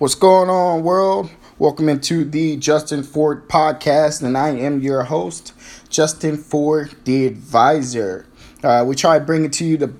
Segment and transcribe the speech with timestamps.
[0.00, 1.28] What's going on, world?
[1.58, 5.52] Welcome into the Justin Ford podcast, and I am your host,
[5.90, 8.24] Justin Ford, the advisor.
[8.64, 9.92] Uh, we try bringing to you the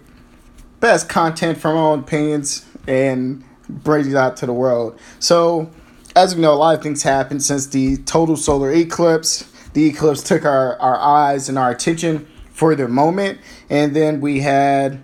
[0.81, 4.99] best content from our own opinions and bring it out to the world.
[5.19, 5.71] So,
[6.17, 9.53] as we know, a lot of things happened since the total solar eclipse.
[9.75, 13.39] The eclipse took our, our eyes and our attention for the moment,
[13.69, 15.03] and then we had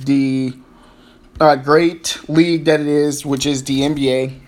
[0.00, 0.54] the
[1.40, 4.40] uh, great league that it is, which is the NBA,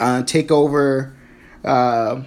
[0.00, 1.14] uh, take over,
[1.64, 2.22] uh,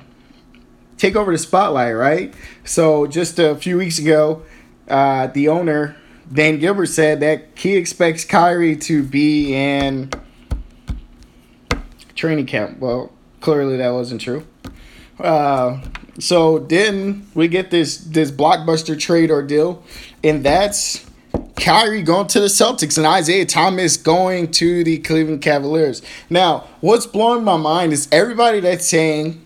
[0.98, 2.34] take over the spotlight, right?
[2.64, 4.44] So just a few weeks ago,
[4.88, 5.96] uh, the owner
[6.32, 10.10] Dan Gilbert said that he expects Kyrie to be in
[12.16, 12.80] training camp.
[12.80, 13.12] Well,
[13.42, 14.46] clearly that wasn't true.
[15.20, 15.82] Uh,
[16.20, 19.84] so then we get this this blockbuster trade ordeal,
[20.24, 21.06] and that's
[21.56, 26.02] Kyrie going to the Celtics and Isaiah Thomas going to the Cleveland Cavaliers.
[26.30, 29.44] Now, what's blowing my mind is everybody that's saying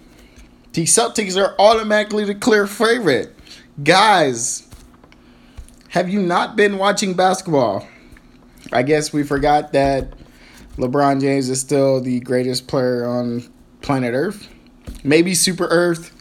[0.74, 3.36] the Celtics are automatically the clear favorite.
[3.84, 4.68] Guys,
[5.90, 7.88] have you not been watching basketball?
[8.72, 10.14] I guess we forgot that
[10.78, 13.44] LeBron James is still the greatest player on
[13.82, 14.48] planet Earth.
[15.04, 16.12] Maybe Super Earth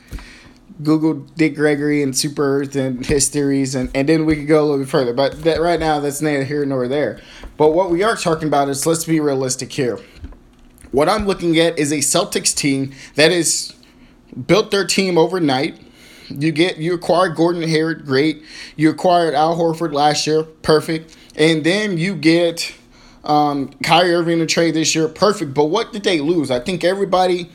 [0.82, 4.62] Google Dick Gregory and Super Earth and his theories, and, and then we could go
[4.62, 5.12] a little bit further.
[5.12, 7.20] But that right now, that's neither here nor there.
[7.56, 9.98] But what we are talking about is let's be realistic here.
[10.90, 13.74] What I'm looking at is a Celtics team that is
[14.46, 15.80] built their team overnight.
[16.28, 18.42] You get you acquired Gordon Hayward, great.
[18.76, 21.16] You acquired Al Horford last year, perfect.
[21.36, 22.74] And then you get
[23.24, 25.54] um, Kyrie Irving to trade this year, perfect.
[25.54, 26.50] But what did they lose?
[26.50, 27.50] I think everybody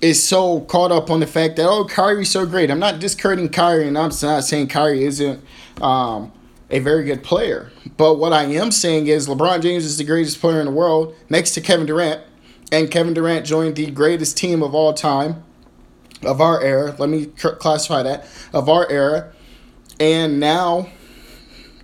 [0.00, 2.70] is so caught up on the fact that oh Kyrie's so great.
[2.70, 5.42] I'm not discrediting Kyrie, and I'm not saying Kyrie isn't
[5.80, 6.32] um,
[6.70, 7.70] a very good player.
[7.96, 11.14] But what I am saying is LeBron James is the greatest player in the world,
[11.28, 12.22] next to Kevin Durant,
[12.70, 15.42] and Kevin Durant joined the greatest team of all time,
[16.22, 16.94] of our era.
[16.98, 19.32] Let me classify that of our era,
[19.98, 20.90] and now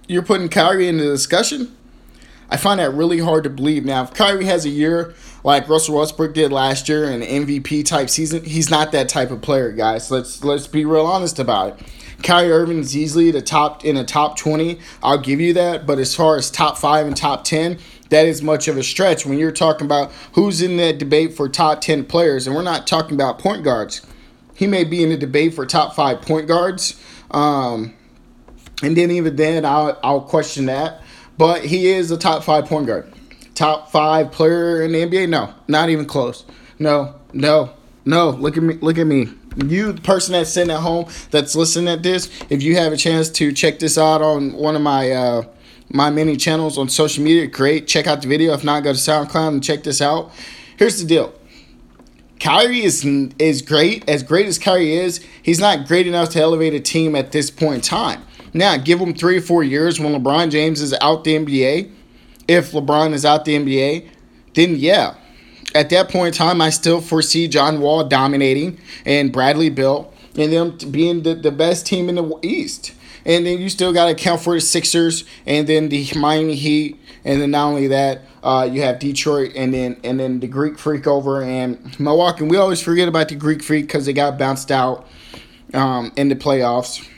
[0.06, 1.75] you're putting Kyrie in the discussion.
[2.50, 3.84] I find that really hard to believe.
[3.84, 5.14] Now, if Kyrie has a year
[5.44, 9.43] like Russell Westbrook did last year in MVP type season, he's not that type of
[9.43, 10.10] player, guys.
[10.10, 11.87] Let's let's be real honest about it.
[12.22, 14.78] Kyrie Irving is easily the top in a top 20.
[15.03, 17.78] I'll give you that, but as far as top 5 and top 10,
[18.09, 21.50] that is much of a stretch when you're talking about who's in that debate for
[21.50, 24.00] top 10 players and we're not talking about point guards.
[24.55, 26.99] He may be in the debate for top 5 point guards.
[27.31, 27.93] Um,
[28.82, 31.03] and then even then I'll I'll question that,
[31.37, 33.12] but he is a top 5 point guard
[33.54, 35.28] top five player in the NBA?
[35.28, 36.44] No, not even close.
[36.78, 37.72] No, no,
[38.04, 38.31] no.
[38.31, 38.75] Look at me.
[38.75, 39.28] Look at me.
[39.56, 42.97] You, the person that's sitting at home that's listening at this, if you have a
[42.97, 45.43] chance to check this out on one of my uh,
[45.88, 47.87] my many channels on social media, great.
[47.87, 48.53] Check out the video.
[48.53, 50.32] If not, go to SoundCloud and check this out.
[50.76, 51.32] Here's the deal.
[52.41, 53.04] Kyrie is
[53.38, 54.09] is great.
[54.09, 57.50] As great as Kyrie is, he's not great enough to elevate a team at this
[57.50, 58.22] point in time.
[58.53, 61.91] Now, give him three or four years when LeBron James is out the NBA
[62.49, 64.09] if LeBron is out the NBA,
[64.55, 65.15] then yeah.
[65.75, 70.53] At that point in time, I still foresee John Wall dominating and Bradley Beal and
[70.53, 72.93] them being the, the best team in the East.
[73.25, 77.00] And then you still got to account for the Sixers and then the Miami Heat.
[77.25, 80.78] And then not only that, uh, you have Detroit and then and then the Greek
[80.78, 82.44] Freak over and Milwaukee.
[82.44, 85.09] We always forget about the Greek Freak because they got bounced out
[85.72, 87.09] um, in the playoffs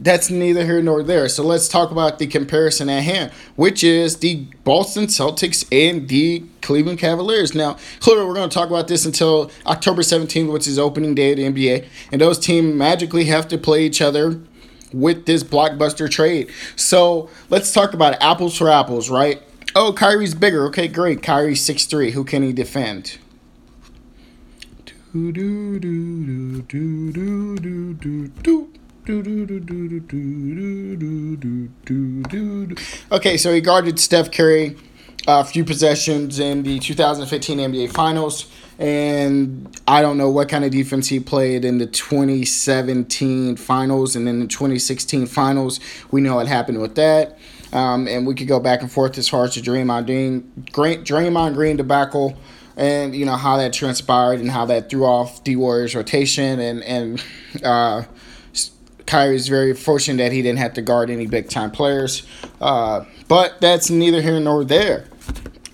[0.00, 1.28] that's neither here nor there.
[1.28, 6.44] So let's talk about the comparison at hand, which is the Boston Celtics and the
[6.62, 7.54] Cleveland Cavaliers.
[7.54, 11.32] Now, clearly, we're going to talk about this until October 17th, which is opening day
[11.32, 11.86] of the NBA.
[12.12, 14.40] And those teams magically have to play each other
[14.92, 16.50] with this blockbuster trade.
[16.76, 19.42] So let's talk about apples for apples, right?
[19.74, 20.66] Oh, Kyrie's bigger.
[20.66, 21.22] Okay, great.
[21.22, 22.12] Kyrie's 6'3.
[22.12, 23.18] Who can he defend?
[25.12, 28.77] Do, do, do, do, do, do, do, do.
[33.10, 34.76] Okay, so he guarded Steph Curry
[35.26, 40.70] a few possessions in the 2015 NBA Finals, and I don't know what kind of
[40.72, 45.80] defense he played in the 2017 Finals and then the 2016 Finals.
[46.10, 47.38] We know what happened with that.
[47.72, 50.06] Um, and we could go back and forth as far as the Draymond
[50.72, 52.38] Green, Draymond Green debacle
[52.78, 56.82] and you know how that transpired and how that threw off the Warriors rotation and
[56.84, 57.22] and
[57.62, 58.04] uh,
[59.08, 62.22] Kyrie's very fortunate that he didn't have to guard any big time players.
[62.60, 65.06] Uh, but that's neither here nor there.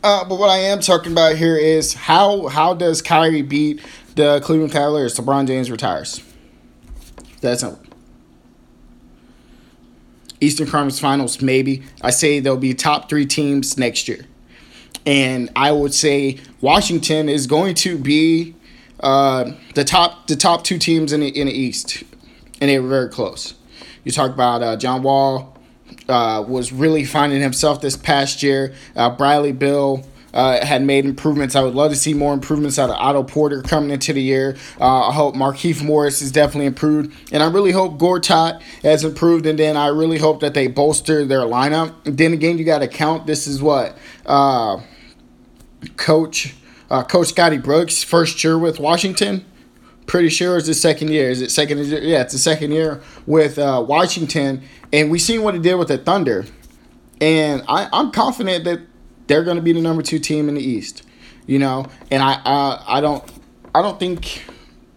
[0.02, 3.82] Uh, but what I am talking about here is how how does Kyrie beat
[4.16, 5.16] the Cleveland Cavaliers?
[5.18, 6.22] LeBron James retires.
[7.42, 7.80] That's simple.
[10.40, 11.82] Eastern Conference Finals, maybe.
[12.02, 14.26] I say there'll be top three teams next year.
[15.06, 18.54] and I would say Washington is going to be
[19.00, 22.04] uh, the top the top two teams in the in the East,
[22.60, 23.54] and they were very close.
[24.04, 25.56] You talk about uh, John Wall
[26.08, 28.74] uh, was really finding himself this past year.
[28.94, 31.54] Uh, Bradley Beal uh, had made improvements.
[31.54, 34.56] I would love to see more improvements out of Otto Porter coming into the year.
[34.80, 39.46] Uh, I hope Markieff Morris is definitely improved, and I really hope Gortat has improved.
[39.46, 41.94] And then I really hope that they bolster their lineup.
[42.04, 43.26] And then again, you got to count.
[43.26, 43.96] This is what
[44.26, 44.80] uh,
[45.96, 46.54] Coach
[46.90, 49.44] uh, Coach Scotty Brooks first year with Washington.
[50.06, 51.30] Pretty sure it's the second year.
[51.30, 51.78] Is it second?
[51.86, 54.62] Yeah, it's the second year with uh, Washington,
[54.92, 56.44] and we seen what he did with the Thunder.
[57.20, 58.80] And I, I'm confident that
[59.26, 61.02] they're going to be the number two team in the East.
[61.46, 63.24] You know, and I uh, I don't
[63.74, 64.44] I don't think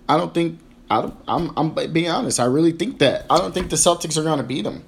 [0.07, 0.59] I don't think
[0.89, 2.39] I don't, I'm I'm being honest.
[2.39, 4.83] I really think that I don't think the Celtics are going to beat them.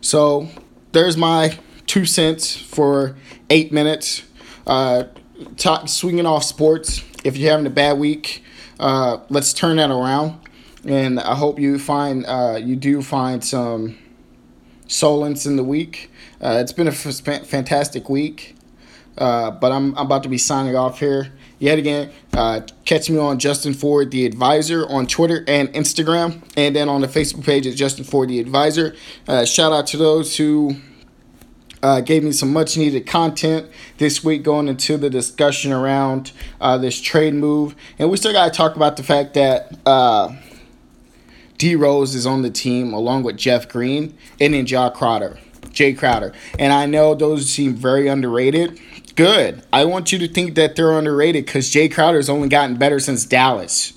[0.00, 0.48] So
[0.92, 3.16] there's my two cents for
[3.50, 4.22] eight minutes.
[4.66, 5.04] Uh,
[5.56, 7.02] talk, swinging off sports.
[7.24, 8.44] If you're having a bad week,
[8.80, 10.40] uh, let's turn that around.
[10.84, 13.98] And I hope you find uh, you do find some
[14.88, 16.10] solace in the week.
[16.40, 18.56] Uh, it's been a f- fantastic week,
[19.16, 22.10] uh, but I'm, I'm about to be signing off here yet again.
[22.32, 27.00] Uh, catch me on Justin Ford, the advisor, on Twitter and Instagram, and then on
[27.00, 28.96] the Facebook page at Justin Ford, the advisor.
[29.28, 30.74] Uh, shout out to those who
[31.82, 33.68] uh, gave me some much needed content
[33.98, 37.74] this week going into the discussion around uh, this trade move.
[37.98, 40.34] And we still got to talk about the fact that uh,
[41.58, 45.38] D Rose is on the team along with Jeff Green and then Jae Crowder.
[45.66, 46.32] Jae Crowder.
[46.58, 48.78] And I know those seem very underrated.
[49.14, 49.62] Good.
[49.72, 53.24] I want you to think that they're underrated because Jae Crowder's only gotten better since
[53.24, 53.92] Dallas.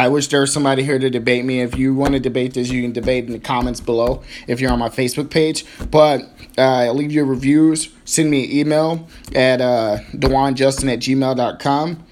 [0.00, 1.60] I wish there was somebody here to debate me.
[1.60, 4.72] If you want to debate this, you can debate in the comments below if you're
[4.72, 5.66] on my Facebook page.
[5.90, 6.22] But
[6.56, 7.90] uh, leave your reviews.
[8.06, 12.04] Send me an email at uh, DewanJustin at gmail.com.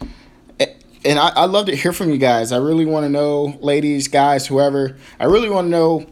[1.02, 2.52] And I, I love to hear from you guys.
[2.52, 4.98] I really want to know, ladies, guys, whoever.
[5.18, 6.06] I really want to know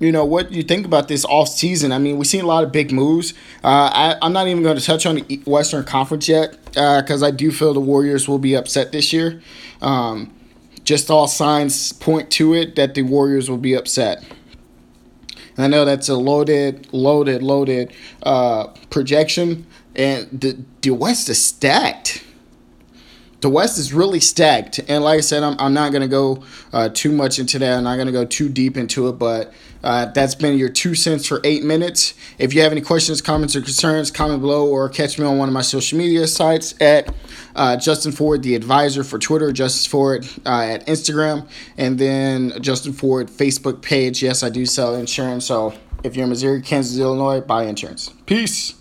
[0.00, 1.92] you know what you think about this off season.
[1.92, 3.34] I mean, we've seen a lot of big moves.
[3.62, 7.26] Uh, I, am not even going to touch on the Western Conference yet because uh,
[7.26, 9.42] I do feel the Warriors will be upset this year.
[9.80, 10.32] Um,
[10.84, 14.24] just all signs point to it that the Warriors will be upset.
[15.56, 17.92] And I know that's a loaded, loaded, loaded
[18.22, 22.24] uh, projection, and the the West is stacked
[23.42, 24.80] the West is really stacked.
[24.88, 27.76] And like I said, I'm, I'm not going to go uh, too much into that.
[27.76, 29.52] I'm not going to go too deep into it, but
[29.82, 32.14] uh, that's been your two cents for eight minutes.
[32.38, 35.48] If you have any questions, comments, or concerns, comment below or catch me on one
[35.48, 37.12] of my social media sites at
[37.56, 42.92] uh, Justin Ford, the advisor for Twitter, Justin Ford uh, at Instagram, and then Justin
[42.92, 44.22] Ford Facebook page.
[44.22, 45.46] Yes, I do sell insurance.
[45.46, 45.74] So
[46.04, 48.12] if you're in Missouri, Kansas, Illinois, buy insurance.
[48.24, 48.74] Peace.